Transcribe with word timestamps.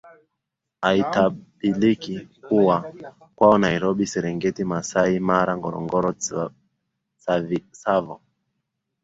Aitabiliki 0.81 2.19
kuwa 2.47 2.93
kwao 3.35 3.57
Nairobi 3.57 4.07
Serengeti 4.07 4.63
Masai 4.73 5.17
Mara 5.29 5.53
Ngorongoro 5.57 6.09
Tsavo 7.71 8.15